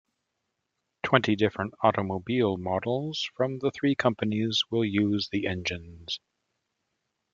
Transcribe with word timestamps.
Twenty 1.03 1.35
different 1.35 1.75
automobile 1.83 2.57
models 2.57 3.29
from 3.35 3.59
the 3.59 3.69
three 3.69 3.93
companies 3.93 4.63
will 4.71 4.83
use 4.83 5.29
the 5.31 5.45
engines. 5.45 6.19